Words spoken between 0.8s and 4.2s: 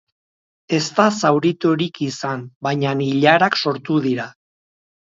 da zauriturik izan, baina ilarak sortu